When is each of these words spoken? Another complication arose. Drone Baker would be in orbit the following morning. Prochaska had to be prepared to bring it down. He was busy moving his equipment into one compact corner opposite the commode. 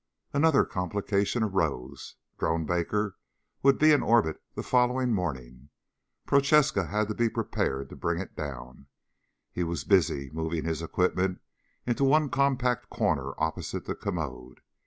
Another 0.33 0.65
complication 0.65 1.43
arose. 1.43 2.15
Drone 2.39 2.65
Baker 2.65 3.17
would 3.61 3.77
be 3.77 3.91
in 3.91 4.01
orbit 4.01 4.41
the 4.55 4.63
following 4.63 5.13
morning. 5.13 5.69
Prochaska 6.25 6.87
had 6.87 7.07
to 7.09 7.13
be 7.13 7.29
prepared 7.29 7.87
to 7.89 7.95
bring 7.95 8.19
it 8.19 8.35
down. 8.35 8.87
He 9.51 9.61
was 9.63 9.83
busy 9.83 10.31
moving 10.33 10.65
his 10.65 10.81
equipment 10.81 11.39
into 11.85 12.03
one 12.03 12.31
compact 12.31 12.89
corner 12.89 13.33
opposite 13.37 13.85
the 13.85 13.93
commode. 13.93 14.61